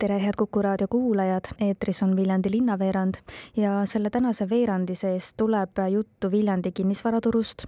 tere, 0.00 0.18
head 0.18 0.36
Kuku 0.38 0.62
raadio 0.62 0.88
kuulajad, 0.88 1.50
eetris 1.60 2.02
on 2.02 2.16
Viljandi 2.16 2.50
linnaveerand 2.50 3.14
ja 3.56 3.82
selle 3.84 4.10
tänase 4.10 4.48
veerandi 4.50 4.94
sees 4.94 5.34
tuleb 5.36 5.82
juttu 5.92 6.30
Viljandi 6.30 6.72
kinnisvaraturust, 6.72 7.64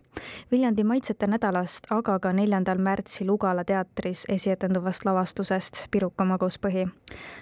Viljandi 0.51 0.85
maitsete 0.85 1.29
nädalast, 1.29 1.91
aga 1.91 2.19
ka 2.19 2.33
neljandal 2.33 2.81
märtsil 2.81 3.31
Ugala 3.31 3.65
teatris 3.69 4.25
esietenduvast 4.29 5.05
lavastusest 5.05 5.87
Piruka 5.91 6.25
maguspõhi. 6.25 6.89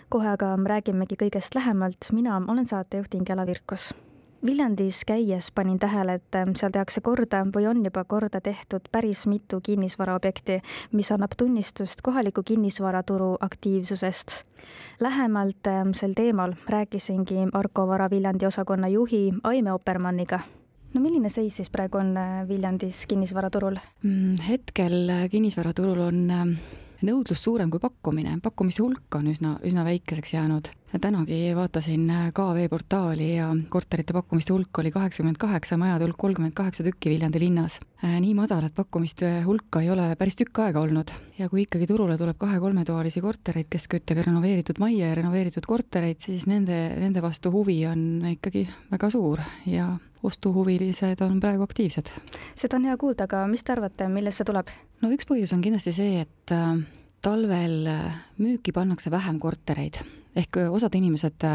kohe 0.08 0.28
aga 0.28 0.56
räägimegi 0.66 1.16
kõigest 1.24 1.54
lähemalt, 1.54 2.12
mina 2.12 2.42
olen 2.48 2.66
saatejuht 2.66 3.14
Ingela 3.14 3.46
Virkus 3.46 3.92
Viljandis 4.46 5.04
käies 5.04 5.50
panin 5.54 5.78
tähele, 5.78 6.14
et 6.14 6.34
ähm, 6.34 6.54
seal 6.56 6.72
tehakse 6.72 7.00
korda 7.04 7.42
või 7.54 7.66
on 7.68 7.82
juba 7.84 8.04
korda 8.08 8.40
tehtud 8.40 8.88
päris 8.92 9.26
mitu 9.28 9.60
kinnisvaraobjekti, 9.60 10.60
mis 10.92 11.12
annab 11.12 11.36
tunnistust 11.36 12.00
kohaliku 12.02 12.42
kinnisvaraturu 12.42 13.36
aktiivsusest. 13.40 14.44
lähemalt 15.00 15.66
ähm, 15.66 15.92
sel 15.92 16.12
teemal 16.16 16.54
rääkisingi 16.68 17.48
Arko 17.52 17.86
Vara 17.88 18.10
Viljandi 18.10 18.46
osakonna 18.46 18.88
juhi 18.88 19.32
Aime 19.42 19.72
Oppermanniga 19.72 20.40
no 20.94 21.00
milline 21.00 21.30
seis 21.30 21.56
siis 21.56 21.70
praegu 21.70 21.98
on 22.00 22.16
äh, 22.16 22.48
Viljandis 22.48 23.06
kinnisvaraturul? 23.06 23.76
Mm, 24.02 24.36
hetkel 24.48 25.08
äh, 25.08 25.24
kinnisvaraturul 25.30 26.00
on 26.08 26.30
ähm, 26.30 26.54
nõudlus 27.06 27.42
suurem 27.44 27.70
kui 27.70 27.82
pakkumine, 27.82 28.38
pakkumiste 28.42 28.82
hulk 28.84 29.20
on 29.20 29.30
üsna, 29.32 29.56
üsna 29.66 29.84
väikeseks 29.86 30.34
jäänud. 30.34 30.70
Tänagi 30.98 31.54
vaatasin 31.54 32.12
KV 32.34 32.68
portaali 32.70 33.36
ja 33.36 33.56
korterite 33.68 34.12
pakkumiste 34.12 34.52
hulk 34.52 34.78
oli 34.78 34.90
kaheksakümmend 34.90 35.36
kaheksa, 35.38 35.76
majade 35.76 36.04
hulk 36.04 36.16
kolmkümmend 36.18 36.52
kaheksa 36.52 36.82
tükki 36.82 37.10
Viljandi 37.10 37.40
linnas. 37.40 37.80
nii 38.02 38.34
madalat 38.34 38.74
pakkumiste 38.74 39.42
hulka 39.42 39.80
ei 39.80 39.90
ole 39.90 40.16
päris 40.18 40.36
tükk 40.36 40.58
aega 40.58 40.80
olnud 40.80 41.12
ja 41.38 41.48
kui 41.48 41.62
ikkagi 41.62 41.86
turule 41.86 42.18
tuleb 42.18 42.36
kahe-kolmetoalisi 42.38 43.20
kortereid, 43.20 43.68
keskküttega 43.70 44.24
renoveeritud 44.26 44.80
majja 44.82 45.08
ja 45.08 45.14
renoveeritud 45.14 45.66
kortereid, 45.66 46.18
siis 46.20 46.46
nende, 46.50 46.78
nende 46.98 47.22
vastu 47.22 47.52
huvi 47.54 47.84
on 47.86 48.24
ikkagi 48.32 48.66
väga 48.90 49.10
suur 49.10 49.42
ja 49.66 49.92
ostuhuvilised 50.22 51.22
on 51.22 51.40
praegu 51.40 51.62
aktiivsed. 51.62 52.10
seda 52.54 52.80
on 52.80 52.88
hea 52.90 52.96
kuulda, 52.96 53.28
aga 53.30 53.44
mis 53.46 53.62
te 53.62 53.76
arvate, 53.76 54.08
millest 54.08 54.42
see 54.42 54.48
tuleb? 54.50 54.74
no 55.02 55.12
üks 55.14 55.28
põhjus 55.28 55.54
on 55.54 55.62
kindlasti 55.62 55.94
see, 55.94 56.24
et 56.26 56.56
äh, 56.56 56.74
talvel 57.22 57.86
äh, 57.86 58.24
müüki 58.42 58.74
pannakse 58.74 59.10
vähem 59.10 59.38
kortereid 59.38 60.02
ehk 60.36 60.60
äh, 60.60 60.70
osad 60.72 60.94
inimesed 60.94 61.46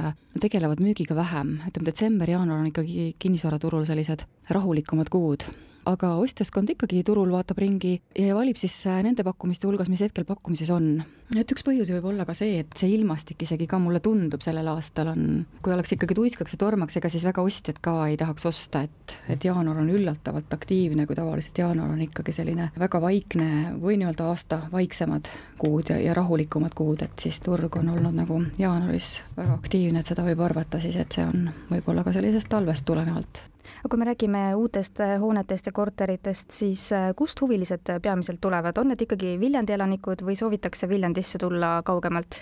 tegelevad 0.42 0.82
müügiga 0.84 1.16
vähem, 1.16 1.60
ütleme 1.70 1.92
detsember-jaanuar 1.92 2.60
on 2.64 2.72
ikkagi 2.72 3.14
kinnisvaraturul 3.20 3.88
sellised 3.88 4.26
rahulikumad 4.50 5.10
kuud 5.14 5.48
aga 5.90 6.16
ostjaskond 6.22 6.72
ikkagi 6.74 7.04
turul 7.06 7.32
vaatab 7.34 7.60
ringi 7.62 7.96
ja 8.18 8.36
valib 8.38 8.58
siis 8.60 8.74
äh, 8.90 9.02
nende 9.06 9.26
pakkumiste 9.26 9.68
hulgas, 9.70 9.90
mis 9.92 10.02
hetkel 10.02 10.26
pakkumises 10.28 10.72
on. 10.74 11.04
et 11.38 11.52
üks 11.52 11.66
põhjusi 11.66 11.96
võib 11.98 12.10
olla 12.12 12.26
ka 12.28 12.36
see, 12.38 12.60
et 12.64 12.74
see 12.80 12.92
ilmastik 12.96 13.46
isegi 13.46 13.68
ka 13.70 13.80
mulle 13.82 14.02
tundub 14.04 14.44
sellel 14.46 14.68
aastal 14.74 15.12
on, 15.14 15.46
kui 15.66 15.74
oleks 15.74 15.96
ikkagi 15.96 16.18
tuiskaks 16.18 16.56
ja 16.56 16.62
tormaks, 16.62 16.98
ega 17.00 17.12
siis 17.14 17.26
väga 17.28 17.46
ostjad 17.46 17.82
ka 17.86 17.96
ei 18.10 18.18
tahaks 18.20 18.50
osta, 18.50 18.84
et, 18.88 19.16
et 19.32 19.48
jaanuar 19.48 19.82
on 19.84 19.90
üllatavalt 19.94 20.54
aktiivne, 20.58 21.08
kui 21.10 21.18
tavaliselt 21.18 21.64
jaanuar 21.64 21.94
on 21.96 22.04
ikkagi 22.06 22.36
selline 22.36 22.72
väga 22.80 23.02
vaikne 23.02 23.50
või 23.82 24.00
nii-öelda 24.02 24.30
aasta 24.32 24.62
vaiksemad 24.74 25.30
kuud 25.62 25.94
ja, 25.94 26.00
ja 26.02 26.18
rahulikumad 26.18 26.78
kuud, 26.78 27.06
et 27.06 27.28
siis 27.28 27.42
turg 27.46 27.78
on 27.82 27.94
olnud 27.96 28.22
nagu 28.24 28.42
jaanuaris 28.62 29.20
väga 29.38 29.60
aktiivne, 29.60 30.02
et 30.02 30.14
seda 30.14 30.26
võib 30.26 30.46
arvata 30.46 30.82
siis, 30.82 30.98
et 31.02 31.20
see 31.20 31.26
on 31.26 31.50
võib-olla 31.70 32.06
ka 32.06 32.16
sellisest 32.16 32.50
talvest 32.50 32.86
tulenevalt 32.88 33.44
aga 33.80 33.92
kui 33.92 34.00
me 34.02 34.08
räägime 34.10 34.44
uutest 34.60 35.02
äh, 35.04 35.16
hoonetest 35.22 35.70
ja 35.70 35.74
korteritest, 35.76 36.52
siis 36.52 36.88
äh, 36.96 37.12
kust 37.16 37.42
huvilised 37.42 37.90
äh, 37.90 38.00
peamiselt 38.02 38.42
tulevad, 38.42 38.78
on 38.78 38.92
need 38.92 39.04
ikkagi 39.06 39.36
Viljandi 39.42 39.76
elanikud 39.76 40.24
või 40.26 40.38
soovitakse 40.40 40.90
Viljandisse 40.90 41.42
tulla 41.42 41.80
kaugemalt? 41.86 42.42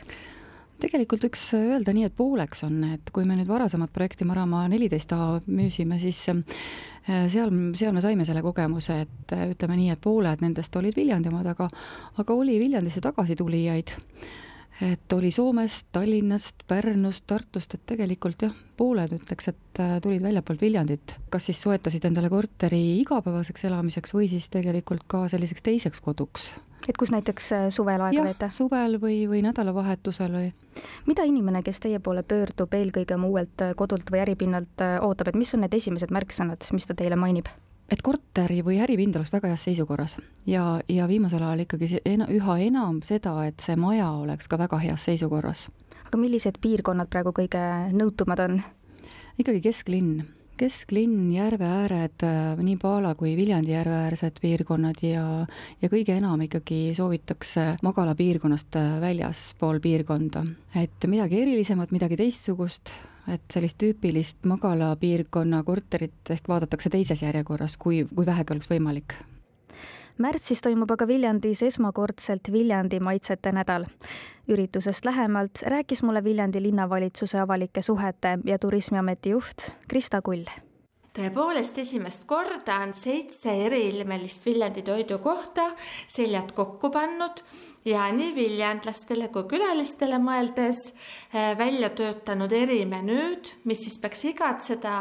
tegelikult 0.83 1.23
võiks 1.23 1.43
öelda 1.55 1.93
nii, 1.95 2.09
et 2.09 2.15
pooleks 2.17 2.65
on, 2.67 2.81
et 2.97 3.11
kui 3.15 3.23
me 3.23 3.37
nüüd 3.37 3.47
varasemat 3.47 3.93
projekti 3.93 4.25
Maramaa 4.27 4.65
neliteist 4.67 5.13
A 5.15 5.37
müüsime, 5.45 5.95
siis 6.01 6.17
seal, 6.25 7.53
seal 7.77 7.93
me 7.95 8.01
saime 8.03 8.25
selle 8.27 8.41
kogemuse, 8.43 8.97
et 9.05 9.35
ütleme 9.53 9.77
nii, 9.79 9.93
et 9.93 10.01
pooled 10.03 10.43
nendest 10.43 10.75
olid 10.75 10.97
Viljandi 10.97 11.31
omad, 11.31 11.47
aga 11.53 11.69
aga 12.19 12.35
oli 12.35 12.57
Viljandisse 12.59 12.99
tagasitulijaid 13.05 13.95
et 14.81 15.13
oli 15.13 15.31
Soomest, 15.31 15.87
Tallinnast, 15.91 16.55
Pärnust, 16.67 17.23
Tartust, 17.27 17.73
et 17.73 17.85
tegelikult 17.85 18.45
jah, 18.47 18.53
pooled 18.77 19.13
ütleks, 19.15 19.49
et 19.51 19.81
äh, 19.81 19.95
tulid 20.01 20.23
väljapoolt 20.23 20.61
Viljandit, 20.61 21.15
kas 21.33 21.49
siis 21.49 21.61
soetasid 21.61 22.05
endale 22.09 22.31
korteri 22.33 22.81
igapäevaseks 23.01 23.67
elamiseks 23.69 24.15
või 24.15 24.29
siis 24.31 24.49
tegelikult 24.53 25.05
ka 25.07 25.27
selliseks 25.31 25.65
teiseks 25.65 26.01
koduks. 26.01 26.51
et 26.87 26.97
kus 26.97 27.13
näiteks 27.13 27.51
äh, 27.53 27.67
suvel 27.69 28.01
aega 28.01 28.23
veeta? 28.25 28.49
suvel 28.49 28.97
või, 29.01 29.23
või 29.29 29.43
nädalavahetusel 29.45 30.33
või. 30.33 30.53
mida 31.05 31.23
inimene, 31.23 31.63
kes 31.63 31.79
teie 31.79 31.99
poole 31.99 32.23
pöördub 32.23 32.73
eelkõige 32.73 33.15
oma 33.15 33.29
uuelt 33.29 33.61
äh, 33.61 33.75
kodult 33.75 34.09
või 34.11 34.25
äripinnalt, 34.25 34.87
ootab, 35.01 35.29
et 35.29 35.39
mis 35.39 35.53
on 35.53 35.65
need 35.65 35.77
esimesed 35.77 36.11
märksõnad, 36.11 36.71
mis 36.73 36.89
ta 36.89 36.97
teile 36.97 37.15
mainib? 37.19 37.51
Et 37.91 38.01
korteri 38.01 38.61
või 38.65 38.79
äripind 38.83 39.15
oleks 39.19 39.33
väga 39.33 39.51
heas 39.51 39.65
seisukorras 39.67 40.17
ja, 40.49 40.81
ja 40.89 41.07
viimasel 41.09 41.43
ajal 41.43 41.65
ikkagi 41.65 41.99
ena, 42.05 42.27
üha 42.31 42.57
enam 42.67 43.01
seda, 43.05 43.35
et 43.47 43.63
see 43.63 43.75
maja 43.79 44.09
oleks 44.23 44.47
ka 44.49 44.59
väga 44.61 44.79
heas 44.83 45.09
seisukorras. 45.09 45.67
aga 46.05 46.21
millised 46.21 46.61
piirkonnad 46.61 47.11
praegu 47.11 47.33
kõige 47.35 47.63
nõutumad 47.93 48.39
on? 48.45 48.61
ikkagi 49.39 49.61
kesklinn, 49.65 50.23
kesklinn, 50.57 51.31
järveääred, 51.33 52.25
nii 52.61 52.75
Paala 52.81 53.15
kui 53.19 53.35
Viljandi 53.37 53.73
järveäärsed 53.73 54.37
piirkonnad 54.41 55.01
ja, 55.03 55.25
ja 55.81 55.89
kõige 55.89 56.17
enam 56.17 56.45
ikkagi 56.45 56.93
soovitakse 56.97 57.73
magalapiirkonnast 57.83 58.77
väljaspool 59.01 59.81
piirkonda. 59.83 60.45
et 60.75 61.09
midagi 61.09 61.41
erilisemat, 61.41 61.91
midagi 61.91 62.19
teistsugust 62.21 62.93
et 63.27 63.43
sellist 63.53 63.77
tüüpilist 63.79 64.43
magalapiirkonna 64.47 65.63
korterit 65.63 66.29
ehk 66.29 66.47
vaadatakse 66.47 66.89
teises 66.89 67.21
järjekorras, 67.21 67.77
kui, 67.77 68.03
kui 68.15 68.25
vähegi 68.25 68.53
oleks 68.55 68.69
võimalik. 68.71 69.15
Märtsis 70.17 70.61
toimub 70.61 70.91
aga 70.93 71.07
Viljandis 71.09 71.63
esmakordselt 71.65 72.51
Viljandi 72.51 72.99
maitsete 72.99 73.51
nädal. 73.51 73.85
üritusest 74.47 75.05
lähemalt 75.05 75.63
rääkis 75.63 76.03
mulle 76.03 76.23
Viljandi 76.23 76.61
linnavalitsuse 76.61 77.39
avalike 77.39 77.81
suhete 77.81 78.37
ja 78.45 78.59
turismiameti 78.59 79.29
juht 79.29 79.71
Krista 79.87 80.21
Kull. 80.21 80.45
Tõepoolest 81.13 81.77
esimest 81.77 82.23
korda 82.25 82.79
on 82.83 82.93
seitse 82.93 83.51
eriilmelist 83.65 84.45
Viljandi 84.45 84.81
toidukohta 84.81 85.71
seljad 86.07 86.51
kokku 86.51 86.89
pannud 86.89 87.43
ja 87.85 88.07
nii 88.15 88.31
viljandlastele 88.35 89.29
kui 89.33 89.45
külalistele 89.51 90.19
mõeldes 90.23 90.81
eh, 90.89 91.53
välja 91.59 91.89
töötanud 91.95 92.51
erimenüüd, 92.55 93.53
mis 93.69 93.85
siis 93.85 93.99
peaks 94.01 94.25
igat 94.31 94.65
seda 94.65 94.97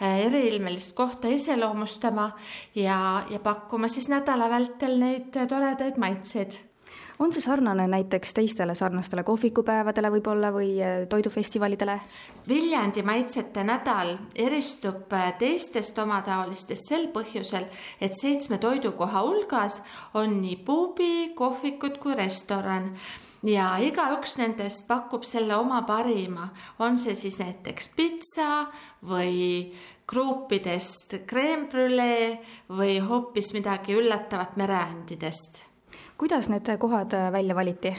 eh, 0.00 0.26
eriilmelist 0.26 0.94
kohta 0.96 1.32
iseloomustama 1.32 2.30
ja, 2.74 2.98
ja 3.30 3.40
pakkuma 3.44 3.88
siis 3.88 4.10
nädala 4.12 4.50
vältel 4.52 4.98
neid 5.00 5.32
toredaid 5.34 6.00
maitseid 6.00 6.69
on 7.20 7.32
see 7.32 7.42
sarnane 7.44 7.84
näiteks 7.88 8.32
teistele 8.34 8.74
sarnastele 8.74 9.22
kohvikupäevadele 9.28 10.10
võib-olla 10.16 10.50
või 10.54 10.72
äh, 10.80 11.04
toidufestivalidele? 11.08 11.98
Viljandi 12.48 13.04
maitsete 13.04 13.64
nädal 13.64 14.14
eristub 14.34 15.12
äh, 15.12 15.30
teistest 15.38 15.98
omataolistest 16.00 16.88
sel 16.88 17.08
põhjusel, 17.12 17.68
et 18.00 18.16
seitsme 18.16 18.58
toidukoha 18.58 19.24
hulgas 19.26 19.82
on 20.14 20.40
nii 20.40 20.56
puubi, 20.64 21.12
kohvikud 21.36 22.00
kui 22.00 22.16
restoran. 22.16 22.94
Ja 23.44 23.78
igaüks 23.80 24.36
nendest 24.36 24.84
pakub 24.88 25.24
selle 25.24 25.56
oma 25.56 25.80
parima, 25.88 26.50
on 26.78 26.98
see 27.00 27.14
siis 27.16 27.38
näiteks 27.40 27.88
pitsa 27.96 28.66
või 29.08 29.72
kruupidest 30.10 31.22
creme 31.28 31.68
brulee 31.72 32.36
või 32.68 32.98
hoopis 33.00 33.54
midagi 33.56 33.96
üllatavat 33.96 34.60
mereandidest 34.60 35.69
kuidas 36.20 36.48
need 36.52 36.76
kohad 36.78 37.12
äh, 37.12 37.32
välja 37.32 37.54
valiti? 37.54 37.96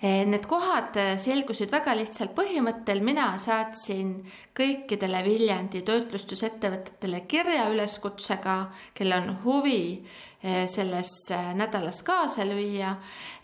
Need 0.00 0.46
kohad 0.48 0.96
selgusid 1.20 1.68
väga 1.68 1.92
lihtsal 1.98 2.30
põhimõttel, 2.32 3.02
mina 3.04 3.34
saatsin 3.36 4.14
kõikidele 4.56 5.20
Viljandi 5.26 5.82
toitlustusettevõtetele 5.84 7.20
kirja 7.28 7.66
üleskutsega, 7.68 8.56
kellel 8.96 9.26
on 9.26 9.36
huvi 9.44 9.82
Eh, 10.42 10.64
selles 10.66 11.10
eh, 11.30 11.50
nädalas 11.52 11.98
kaasa 12.02 12.46
lüüa. 12.48 12.94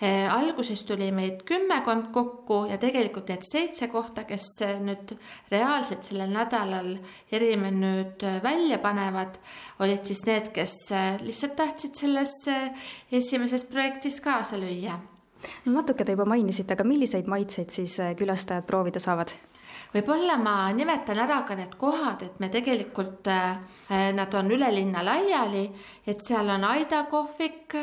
Eh, 0.00 0.24
alguses 0.32 0.80
tuli 0.88 1.10
meid 1.12 1.42
kümmekond 1.44 2.06
kokku 2.12 2.62
ja 2.70 2.78
tegelikult 2.80 3.28
need 3.28 3.42
seitse 3.44 3.90
kohta, 3.92 4.24
kes 4.24 4.46
nüüd 4.80 5.12
reaalselt 5.52 6.08
sellel 6.08 6.32
nädalal 6.32 6.88
erimenüüd 7.36 8.24
välja 8.40 8.78
panevad, 8.80 9.36
olid 9.84 10.08
siis 10.08 10.24
need, 10.24 10.48
kes 10.56 10.78
lihtsalt 11.20 11.58
tahtsid 11.60 12.00
selles 12.00 12.32
esimeses 13.12 13.68
projektis 13.68 14.16
kaasa 14.24 14.56
lüüa 14.56 14.96
no 15.66 15.76
natuke 15.80 16.04
te 16.04 16.16
juba 16.16 16.28
mainisite, 16.28 16.74
aga 16.74 16.84
milliseid 16.84 17.28
maitseid 17.30 17.70
siis 17.74 17.98
külastajad 18.18 18.66
proovida 18.66 19.02
saavad? 19.02 19.34
võib-olla 19.94 20.36
ma 20.40 20.54
nimetan 20.76 21.18
ära 21.22 21.40
ka 21.46 21.56
need 21.56 21.76
kohad, 21.80 22.22
et 22.26 22.40
me 22.42 22.48
tegelikult, 22.52 23.28
äh, 23.30 24.10
nad 24.16 24.34
on 24.34 24.50
üle 24.52 24.68
linna 24.74 25.04
laiali, 25.06 25.64
et 26.06 26.22
seal 26.22 26.50
on 26.52 26.64
Aida 26.68 27.04
kohvik, 27.10 27.76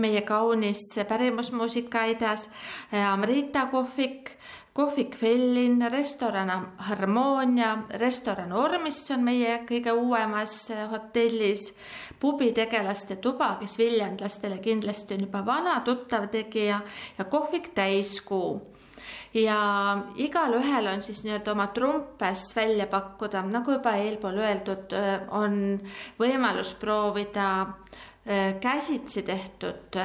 meie 0.00 0.22
kaunis 0.26 0.82
pärimusmuusika 1.08 2.06
Aidas, 2.08 2.48
Amrita 2.92 3.66
kohvik, 3.72 4.34
kohvik 4.72 5.16
Fellin, 5.16 5.82
restoran 5.92 6.50
Harmoonia, 6.78 7.78
restoran 7.98 8.52
Ormis 8.52 9.02
on 9.10 9.24
meie 9.26 9.60
kõige 9.68 9.92
uuemas 9.92 10.70
hotellis, 10.92 11.72
pubitegelaste 12.20 13.16
tuba, 13.16 13.56
kes 13.60 13.78
viljandlastele 13.78 14.60
kindlasti 14.62 15.16
on 15.16 15.26
juba 15.26 15.44
vana 15.46 15.80
tuttav 15.84 16.28
tegija 16.30 16.80
ja 17.18 17.24
kohvik 17.24 17.72
Täiskuu 17.74 18.60
ja 19.34 19.58
igalühel 20.16 20.86
on 20.90 21.02
siis 21.02 21.22
nii-öelda 21.24 21.52
oma 21.52 21.66
trumpes 21.74 22.50
välja 22.56 22.86
pakkuda, 22.90 23.42
nagu 23.46 23.76
juba 23.76 23.94
eelpool 23.98 24.38
öeldud, 24.42 24.94
on 25.30 25.78
võimalus 26.18 26.74
proovida 26.80 27.50
käsitsi 28.60 29.22
tehtud 29.24 29.96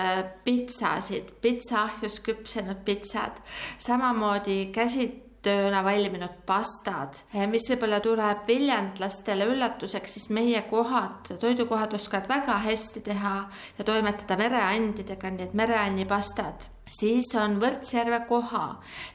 pitsasid, 0.44 1.34
pitsaahjus 1.42 2.22
küpsenud 2.24 2.80
pitsad, 2.88 3.42
samamoodi 3.78 4.72
käsit-, 4.74 5.26
tööna 5.46 5.84
valminud 5.86 6.42
pastad, 6.48 7.20
mis 7.52 7.68
võib-olla 7.70 8.00
tuleb 8.04 8.46
viljandlastele 8.50 9.46
üllatuseks, 9.52 10.18
siis 10.18 10.30
meie 10.34 10.64
kohad, 10.70 11.36
toidukohad 11.42 11.94
oskavad 11.98 12.30
väga 12.32 12.58
hästi 12.66 13.04
teha 13.06 13.36
ja 13.78 13.88
toimetada 13.88 14.40
mereandidega, 14.42 15.34
nii 15.36 15.50
et 15.50 15.60
mereannipastad 15.62 16.72
siis 16.90 17.32
on 17.36 17.58
Võrtsjärve 17.62 18.20
koha 18.30 18.66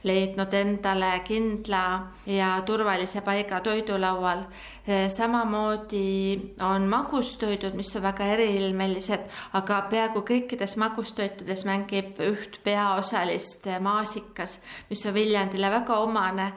leidnud 0.03 0.53
endale 0.53 1.11
kindla 1.27 1.83
ja 2.25 2.53
turvalise 2.65 3.21
paiga 3.21 3.61
toidulaual. 3.61 4.43
samamoodi 5.07 6.55
on 6.65 6.87
magustoidud, 6.89 7.75
mis 7.77 7.95
on 7.95 8.01
väga 8.01 8.25
eriilmelised, 8.33 9.27
aga 9.53 9.81
peaaegu 9.89 10.23
kõikides 10.25 10.75
magustoitudes 10.81 11.65
mängib 11.69 12.19
üht 12.25 12.57
peaosalist 12.63 13.69
maasikas, 13.79 14.59
mis 14.89 15.05
on 15.05 15.13
Viljandile 15.13 15.69
väga 15.71 15.99
omane 16.01 16.51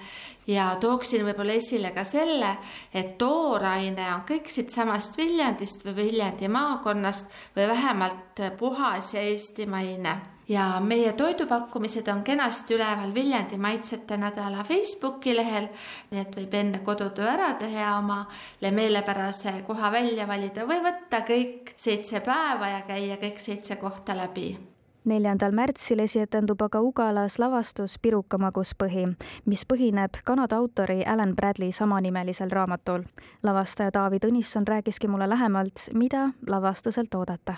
ja 0.47 0.77
tooksin 0.81 1.25
võib-olla 1.27 1.57
esile 1.59 1.91
ka 1.95 2.05
selle, 2.05 2.57
et 2.95 3.17
tooraine 3.19 4.11
on 4.15 4.27
kõik 4.29 4.51
siitsamast 4.53 5.19
Viljandist 5.19 5.85
või 5.87 5.97
Viljandi 6.03 6.49
maakonnast 6.49 7.33
või 7.57 7.69
vähemalt 7.69 8.45
puhas 8.59 9.15
ja 9.15 9.25
eestimaine 9.25 10.21
ja 10.49 10.81
meie 10.81 11.13
toidupakkumised 11.13 12.09
on 12.09 12.23
kenasti 12.25 12.75
üleval 12.75 13.15
Viljandi 13.15 13.57
Maitsete 13.59 14.17
Nädala 14.17 14.65
Facebooki 14.65 15.37
lehel, 15.37 15.69
nii 16.11 16.21
et 16.21 16.37
võib 16.37 16.55
enne 16.61 16.83
kodutöö 16.85 17.31
ära 17.31 17.55
teha 17.61 17.81
ja 17.81 17.97
omale 17.99 18.71
meelepärase 18.71 19.57
koha 19.67 19.93
välja 19.93 20.29
valida 20.29 20.69
või 20.69 20.83
võtta 20.85 21.25
kõik 21.25 21.75
seitse 21.77 22.21
päeva 22.21 22.77
ja 22.77 22.85
käia 22.89 23.17
kõik 23.23 23.41
seitse 23.41 23.77
kohta 23.81 24.17
läbi 24.17 24.74
neljandal 25.05 25.53
märtsil 25.53 26.01
esietendub 26.05 26.63
aga 26.63 26.81
Ugalas 26.85 27.39
lavastus 27.39 27.99
Piruka 27.99 28.39
maguspõhi, 28.41 29.07
mis 29.47 29.65
põhineb 29.69 30.21
Kanada 30.25 30.57
autori 30.57 31.05
Alan 31.05 31.35
Bradley 31.37 31.73
samanimelisel 31.73 32.51
raamatul. 32.51 33.05
lavastaja 33.43 33.91
Taavi 33.91 34.19
Tõnisson 34.19 34.67
rääkiski 34.67 35.09
mulle 35.09 35.29
lähemalt, 35.29 35.89
mida 35.93 36.31
lavastuselt 36.47 37.15
oodata. 37.15 37.55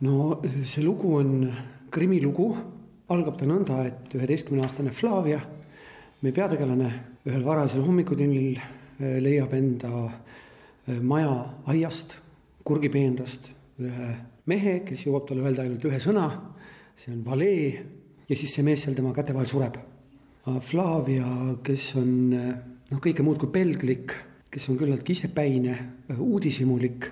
no 0.00 0.40
see 0.64 0.84
lugu 0.84 1.16
on 1.16 1.52
krimilugu 1.90 2.56
algab 3.08 3.36
ta 3.38 3.46
nõnda, 3.46 3.86
et 3.86 4.14
üheteistkümneaastane 4.14 4.90
Flavia, 4.90 5.40
meie 6.22 6.32
peategelane, 6.32 6.90
ühel 7.26 7.44
varasel 7.44 7.82
hommikutunnil 7.84 8.56
eh, 8.56 9.18
leiab 9.20 9.52
enda 9.54 9.90
eh, 10.08 11.00
maja 11.00 11.34
aiast, 11.66 12.18
kurgipeenrast 12.64 13.52
ühe 13.82 14.14
mehe, 14.46 14.80
kes 14.86 15.06
jõuab 15.06 15.26
talle 15.28 15.44
öelda 15.46 15.64
ainult 15.66 15.84
ühe 15.86 16.00
sõna, 16.02 16.26
see 16.96 17.14
on 17.14 17.24
valee 17.24 17.72
ja 18.28 18.36
siis 18.36 18.54
see 18.54 18.66
mees 18.66 18.84
seal 18.84 18.96
tema 18.98 19.14
käte 19.16 19.34
vahel 19.34 19.50
sureb. 19.50 19.80
Flavia, 20.66 21.26
kes 21.62 21.92
on 22.00 22.12
noh, 22.32 23.00
kõike 23.00 23.22
muud 23.22 23.38
kui 23.38 23.52
pelglik, 23.54 24.14
kes 24.50 24.68
on 24.72 24.78
küllaltki 24.80 25.14
isepäine, 25.14 25.76
uudishimulik, 26.18 27.06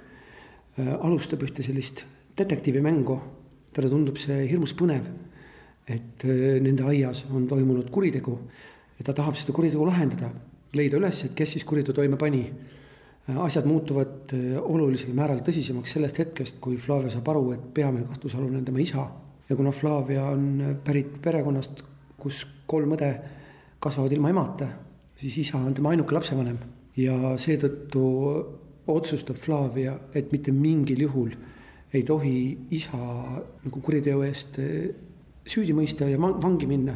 alustab 0.98 1.44
ühte 1.46 1.62
sellist 1.62 2.02
detektiivimängu 2.38 3.20
talle 3.74 3.90
tundub 3.90 4.18
see 4.18 4.44
hirmus 4.50 4.74
põnev, 4.78 5.06
et 5.90 6.26
äh, 6.26 6.58
nende 6.62 6.86
aias 6.90 7.24
on 7.30 7.46
toimunud 7.50 7.90
kuritegu 7.92 8.36
ja 8.98 9.06
ta 9.06 9.14
tahab 9.16 9.38
seda 9.38 9.54
kuritegu 9.56 9.86
lahendada, 9.86 10.30
leida 10.76 10.98
üles, 10.98 11.24
et 11.26 11.34
kes 11.38 11.56
siis 11.56 11.66
kuriteo 11.66 11.94
toime 11.96 12.18
pani. 12.20 12.44
Äh, 13.28 13.38
asjad 13.46 13.68
muutuvad 13.70 14.34
äh, 14.36 14.58
olulisel 14.60 15.14
määral 15.16 15.42
tõsisemaks 15.46 15.96
sellest 15.96 16.18
hetkest, 16.22 16.60
kui 16.62 16.78
Flavia 16.82 17.12
saab 17.14 17.30
aru, 17.32 17.50
et 17.56 17.68
peamine 17.74 18.08
kahtlusalune 18.10 18.58
on 18.60 18.66
tema 18.66 18.82
isa. 18.82 19.06
Ja 19.50 19.56
kuna 19.56 19.72
Flavia 19.74 20.24
on 20.30 20.78
pärit 20.84 21.16
perekonnast, 21.22 21.82
kus 22.20 22.44
kolm 22.70 22.94
õde 22.94 23.10
kasvavad 23.82 24.12
ilma 24.14 24.30
emata, 24.30 24.68
siis 25.18 25.40
isa 25.42 25.58
on 25.58 25.74
tema 25.74 25.90
ainuke 25.90 26.14
lapsevanem 26.14 26.58
ja 26.96 27.34
seetõttu 27.40 28.02
otsustab 28.90 29.38
Flavia, 29.42 29.96
et 30.14 30.32
mitte 30.32 30.52
mingil 30.54 31.02
juhul 31.06 31.34
ei 31.92 32.02
tohi 32.06 32.34
isa 32.76 32.98
nagu 33.64 33.80
kuriteo 33.82 34.22
eest 34.26 34.60
eh, 34.62 34.90
süüdi 35.46 35.74
mõista 35.74 36.06
ja 36.06 36.18
vangi 36.20 36.68
minna. 36.70 36.94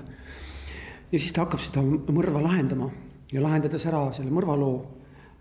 ja 1.11 1.19
siis 1.19 1.33
ta 1.33 1.45
hakkab 1.45 1.63
seda 1.63 1.83
mõrva 1.83 2.43
lahendama 2.43 2.91
ja 3.33 3.43
lahendades 3.43 3.87
ära 3.87 4.07
selle 4.15 4.31
mõrvaloo, 4.35 4.77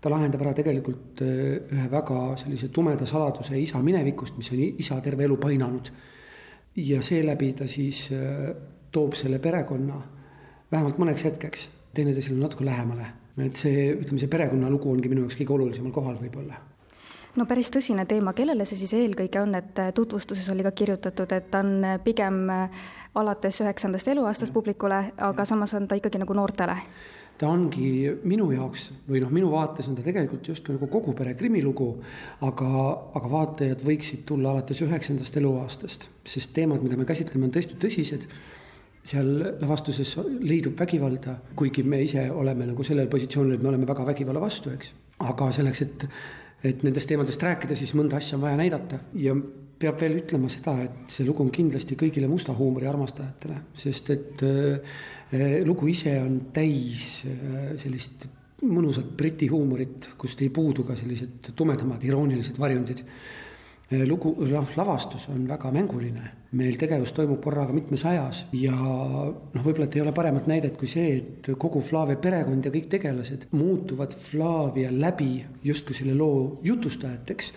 ta 0.00 0.10
lahendab 0.10 0.42
ära 0.42 0.54
tegelikult 0.54 1.22
eh, 1.22 1.62
ühe 1.70 1.86
väga 1.90 2.34
sellise 2.40 2.68
tumeda 2.74 3.06
saladuse 3.06 3.58
isa 3.60 3.82
minevikust, 3.82 4.36
mis 4.38 4.50
on 4.52 4.64
isa 4.64 5.00
terve 5.00 5.24
elu 5.28 5.38
painanud. 5.38 5.92
Ja 6.76 7.02
seeläbi 7.02 7.52
ta 7.52 7.66
siis 7.66 8.08
eh, 8.12 8.54
toob 8.92 9.14
selle 9.18 9.38
perekonna 9.38 10.00
vähemalt 10.72 10.98
mõneks 10.98 11.24
hetkeks 11.24 11.68
teineteisele 11.94 12.40
natuke 12.40 12.64
lähemale. 12.64 13.06
et 13.38 13.54
see, 13.58 13.90
ütleme, 13.94 14.18
see 14.18 14.30
perekonnalugu 14.30 14.90
ongi 14.90 15.10
minu 15.10 15.24
jaoks 15.24 15.36
kõige 15.40 15.54
olulisemal 15.56 15.92
kohal 15.92 16.18
võib-olla. 16.20 16.60
No 17.34 17.48
päris 17.50 17.70
tõsine 17.74 18.04
teema, 18.06 18.30
kellele 18.32 18.62
see 18.64 18.78
siis 18.78 18.92
eelkõige 18.94 19.40
on, 19.40 19.56
et 19.58 19.78
äh, 19.82 19.90
tutvustuses 19.94 20.46
oli 20.54 20.62
ka 20.62 20.70
kirjutatud, 20.70 21.32
et 21.34 21.48
ta 21.50 21.64
on 21.64 21.72
äh, 21.82 21.96
pigem 22.04 22.44
äh, 22.50 22.84
alates 23.18 23.58
üheksandast 23.64 24.08
eluaastast 24.12 24.54
publikule, 24.54 25.00
aga 25.18 25.44
samas 25.44 25.74
on 25.74 25.88
ta 25.90 25.98
ikkagi 25.98 26.22
nagu 26.22 26.36
noortele? 26.38 26.76
Ta 27.38 27.48
ongi 27.50 28.12
minu 28.28 28.46
jaoks 28.54 28.88
või 29.08 29.20
noh, 29.22 29.32
minu 29.34 29.50
vaates 29.52 29.88
on 29.90 29.96
ta 29.98 30.04
tegelikult 30.06 30.48
justkui 30.52 30.76
nagu 30.76 30.88
kogu 30.90 31.14
pere 31.18 31.34
krimilugu, 31.38 31.88
aga, 32.46 32.68
aga 33.18 33.30
vaatajad 33.32 33.82
võiksid 33.86 34.22
tulla 34.28 34.52
alates 34.54 34.82
üheksandast 34.86 35.40
eluaastast, 35.40 36.08
sest 36.24 36.54
teemad, 36.54 36.84
mida 36.84 36.98
me 37.00 37.08
käsitleme, 37.08 37.48
on 37.48 37.54
tõesti 37.54 37.78
tõsised 37.80 38.28
seal 39.04 39.34
lavastuses 39.60 40.14
leidub 40.46 40.78
vägivalda, 40.80 41.36
kuigi 41.58 41.82
me 41.84 42.00
ise 42.06 42.30
oleme 42.32 42.70
nagu 42.70 42.86
sellel 42.86 43.10
positsioonil, 43.12 43.58
et 43.58 43.66
me 43.66 43.68
oleme 43.72 43.88
väga 43.88 44.06
vägivalla 44.08 44.40
vastu, 44.40 44.72
eks. 44.72 44.94
aga 45.26 45.50
selleks, 45.52 45.84
et 45.84 46.08
et 46.64 46.80
nendest 46.80 47.10
teemadest 47.10 47.42
rääkida, 47.44 47.76
siis 47.76 47.92
mõnda 47.92 48.16
asja 48.16 48.38
on 48.38 48.44
vaja 48.46 48.56
näidata 48.56 48.96
ja 49.20 49.34
peab 49.84 50.00
veel 50.00 50.18
ütlema 50.22 50.48
seda, 50.52 50.78
et 50.84 51.12
see 51.12 51.26
lugu 51.26 51.44
on 51.44 51.52
kindlasti 51.54 51.98
kõigile 52.00 52.30
musta 52.30 52.54
huumori 52.56 52.88
armastajatele, 52.88 53.60
sest 53.76 54.10
et 54.14 54.44
äh, 54.46 55.60
lugu 55.66 55.88
ise 55.92 56.16
on 56.22 56.40
täis 56.54 57.20
äh, 57.28 57.74
sellist 57.80 58.28
mõnusat 58.64 59.14
briti 59.18 59.48
huumorit, 59.50 60.14
kust 60.18 60.40
ei 60.40 60.50
puudu 60.54 60.86
ka 60.86 60.96
sellised 60.96 61.52
tumedamad 61.56 62.04
iroonilised 62.06 62.60
varjundid. 62.60 63.02
Lugu, 64.08 64.30
noh 64.48 64.70
lavastus 64.78 65.26
on 65.28 65.42
väga 65.46 65.68
mänguline, 65.70 66.30
meil 66.56 66.78
tegevus 66.80 67.12
toimub 67.14 67.42
korraga 67.44 67.74
mitmes 67.76 68.00
ajas 68.08 68.40
ja 68.56 68.72
noh, 68.72 69.60
võib-olla 69.60 69.84
et 69.84 69.98
ei 69.98 70.02
ole 70.02 70.14
paremat 70.16 70.48
näidet 70.48 70.78
kui 70.80 70.88
see, 70.88 71.18
et 71.20 71.50
kogu 71.60 71.82
Flavia 71.84 72.16
perekond 72.18 72.64
ja 72.64 72.72
kõik 72.74 72.88
tegelased 72.96 73.44
muutuvad 73.52 74.16
Flavia 74.16 74.88
läbi 74.90 75.44
justkui 75.68 75.98
selle 76.00 76.16
loo 76.16 76.62
jutustajateks 76.64 77.52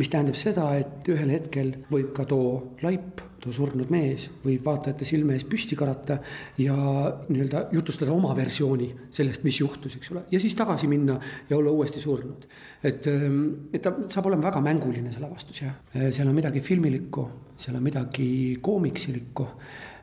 mis 0.00 0.08
tähendab 0.12 0.38
seda, 0.38 0.70
et 0.80 1.10
ühel 1.12 1.34
hetkel 1.34 1.74
võib 1.92 2.14
ka 2.16 2.24
too 2.28 2.76
laip, 2.84 3.20
too 3.40 3.52
surnud 3.56 3.88
mees 3.92 4.26
võib 4.42 4.64
vaatajate 4.66 5.06
silme 5.08 5.36
ees 5.36 5.46
püsti 5.48 5.76
karata 5.78 6.18
ja 6.60 6.74
nii-öelda 6.76 7.66
jutustada 7.72 8.12
oma 8.12 8.34
versiooni 8.36 8.90
sellest, 9.16 9.44
mis 9.46 9.60
juhtus, 9.62 9.96
eks 9.96 10.12
ole, 10.14 10.24
ja 10.32 10.40
siis 10.42 10.56
tagasi 10.58 10.90
minna 10.90 11.16
ja 11.48 11.56
olla 11.56 11.72
uuesti 11.72 12.02
surnud. 12.02 12.48
et, 12.82 13.06
ähm, 13.06 13.70
et 13.72 13.82
ta 13.82 13.94
saab 14.08 14.28
olema 14.32 14.48
väga 14.50 14.64
mänguline, 14.64 15.12
see 15.12 15.22
lavastus 15.22 15.62
jah, 15.62 15.78
seal 15.94 16.28
on 16.28 16.36
midagi 16.36 16.60
filmilikku, 16.64 17.28
seal 17.56 17.76
on 17.76 17.88
midagi 17.88 18.58
koomiksilikku 18.60 19.48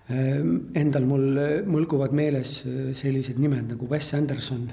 Ehm, 0.08 0.70
endal 0.78 1.04
mul 1.04 1.26
mõlguvad 1.68 2.14
meeles 2.16 2.62
äh, 2.64 2.94
sellised 2.96 3.42
nimed 3.44 3.74
nagu 3.74 3.90
Wes 3.92 4.14
Anderson, 4.16 4.70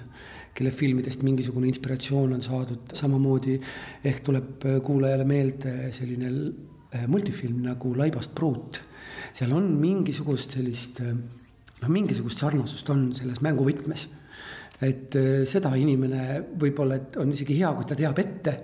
kelle 0.55 0.71
filmidest 0.71 1.25
mingisugune 1.27 1.69
inspiratsioon 1.71 2.37
on 2.37 2.43
saadud, 2.43 2.93
samamoodi 2.95 3.57
ehk 4.05 4.21
tuleb 4.27 4.67
äh, 4.67 4.81
kuulajale 4.85 5.25
meelde 5.29 5.93
selline 5.95 6.31
äh, 6.31 7.07
multifilm 7.11 7.63
nagu 7.69 7.95
Laibast 7.99 8.35
pruut. 8.35 8.83
seal 9.35 9.53
on 9.53 9.67
mingisugust 9.81 10.55
sellist, 10.55 11.01
noh, 11.01 11.89
mingisugust 11.89 12.39
sarnasust 12.39 12.91
on 12.91 13.09
selles 13.15 13.41
mänguvõtmes. 13.43 14.09
et 14.83 15.15
seda 15.49 15.71
inimene 15.79 16.43
võib-olla, 16.61 16.97
et 16.99 17.17
on 17.17 17.31
isegi 17.33 17.57
hea, 17.59 17.71
kui 17.73 17.87
ta 17.89 17.97
teab 17.97 18.19
ette, 18.19 18.55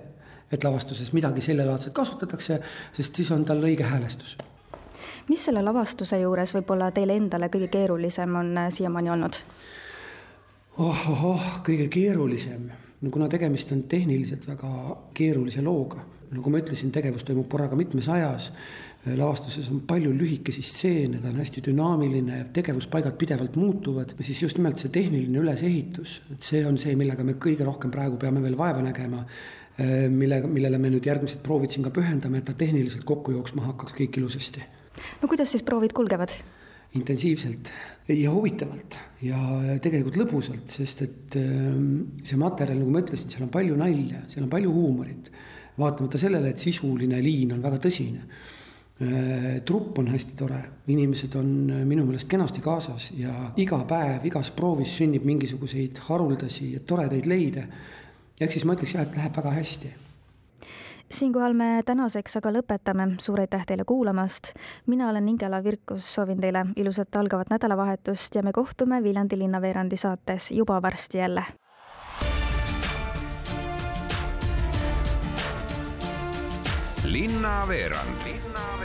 et 0.51 0.63
lavastuses 0.63 1.13
midagi 1.15 1.41
sellelaadset 1.41 1.93
kasutatakse, 1.95 2.59
sest 2.93 3.15
siis 3.15 3.31
on 3.31 3.45
tal 3.45 3.63
õige 3.63 3.87
häälestus 3.87 4.37
mis 5.27 5.45
selle 5.45 5.61
lavastuse 5.63 6.19
juures 6.21 6.53
võib-olla 6.55 6.91
teile 6.95 7.15
endale 7.19 7.49
kõige 7.53 7.69
keerulisem 7.71 8.35
on 8.35 8.57
äh, 8.57 8.71
siiamaani 8.73 9.13
olnud? 9.13 9.41
Oh, 10.77 11.03
oh, 11.09 11.25
oh, 11.33 11.49
kõige 11.65 11.87
keerulisem, 11.91 12.69
no 13.01 13.11
kuna 13.13 13.27
tegemist 13.31 13.71
on 13.75 13.83
tehniliselt 13.91 14.47
väga 14.49 14.71
keerulise 15.17 15.63
looga, 15.65 16.03
nagu 16.31 16.53
ma 16.53 16.61
ütlesin, 16.61 16.93
tegevus 16.95 17.25
toimub 17.27 17.49
korraga 17.51 17.75
mitmes 17.75 18.07
ajas, 18.11 18.51
äh, 19.03 19.15
lavastuses 19.19 19.67
on 19.73 19.81
palju 19.87 20.13
lühikesi 20.15 20.63
stseene, 20.63 21.19
ta 21.19 21.31
on 21.31 21.41
hästi 21.41 21.65
dünaamiline, 21.67 22.43
tegevuspaigad 22.55 23.17
pidevalt 23.19 23.57
muutuvad, 23.59 24.15
siis 24.19 24.43
just 24.45 24.61
nimelt 24.61 24.79
see 24.79 24.93
tehniline 24.93 25.43
ülesehitus, 25.43 26.21
et 26.31 26.45
see 26.45 26.63
on 26.67 26.79
see, 26.81 26.95
millega 26.99 27.27
me 27.27 27.35
kõige 27.41 27.67
rohkem 27.67 27.91
praegu 27.91 28.19
peame 28.21 28.43
veel 28.43 28.59
vaeva 28.59 28.83
nägema, 28.85 29.25
äh, 29.75 30.07
millega, 30.11 30.47
millele 30.47 30.79
me 30.79 30.93
nüüd 30.93 31.11
järgmised 31.11 31.43
proovid 31.43 31.75
siin 31.75 31.87
ka 31.87 31.93
pühendame, 31.95 32.39
et 32.39 32.47
ta 32.47 32.55
tehniliselt 32.55 33.03
kokku 33.07 33.35
jooksma 33.35 33.67
hakkaks 33.73 33.99
kõik 33.99 34.23
ilusasti 34.23 34.63
no 35.21 35.27
kuidas 35.27 35.51
siis 35.51 35.63
proovid 35.63 35.93
kulgevad? 35.95 36.33
Intensiivselt 36.97 37.71
ja 38.11 38.31
huvitavalt 38.31 38.97
ja 39.23 39.39
tegelikult 39.83 40.17
lõbusalt, 40.19 40.71
sest 40.73 41.05
et 41.05 41.37
ähm, 41.39 42.17
see 42.25 42.39
materjal, 42.39 42.81
nagu 42.81 42.91
ma 42.91 43.03
ütlesin, 43.03 43.31
seal 43.31 43.45
on 43.45 43.53
palju 43.53 43.77
nalja, 43.79 44.25
seal 44.31 44.47
on 44.47 44.51
palju 44.51 44.73
huumorit. 44.75 45.31
vaatamata 45.81 46.19
sellele, 46.19 46.49
et 46.51 46.59
sisuline 46.59 47.21
liin 47.23 47.53
on 47.55 47.61
väga 47.63 47.77
tõsine. 47.81 48.25
Äh, 49.01 49.61
trupp 49.65 49.97
on 49.97 50.11
hästi 50.11 50.35
tore, 50.37 50.59
inimesed 50.91 51.35
on 51.39 51.47
äh, 51.71 51.85
minu 51.87 52.03
meelest 52.05 52.29
kenasti 52.29 52.61
kaasas 52.61 53.09
ja 53.17 53.31
iga 53.57 53.79
päev, 53.87 54.27
igas 54.27 54.51
proovis 54.53 54.97
sünnib 54.99 55.25
mingisuguseid 55.25 56.03
haruldasi 56.09 56.73
ja 56.75 56.83
toredaid 56.85 57.25
leide. 57.25 57.67
ehk 58.41 58.51
siis 58.51 58.65
ma 58.65 58.75
ütleks 58.75 58.97
jah, 58.97 59.07
et 59.07 59.15
läheb 59.15 59.37
väga 59.37 59.55
hästi 59.57 59.93
siinkohal 61.11 61.53
me 61.53 61.81
tänaseks 61.85 62.37
aga 62.39 62.51
lõpetame, 62.55 63.07
suur 63.19 63.39
aitäh 63.39 63.65
teile 63.67 63.83
kuulamast. 63.87 64.53
mina 64.87 65.09
olen 65.09 65.29
Ingela 65.29 65.63
Virkus, 65.63 66.13
soovin 66.13 66.41
teile 66.41 66.65
ilusat 66.75 67.15
algavat 67.15 67.49
nädalavahetust 67.49 68.35
ja 68.35 68.43
me 68.43 68.51
kohtume 68.51 69.03
Viljandi 69.03 69.37
linnaveerandi 69.37 69.97
saates 69.97 70.51
juba 70.51 70.81
varsti 70.81 71.17
jälle. 71.17 71.45
linnaveerand, 77.11 78.23
linnaveerand 78.23 78.80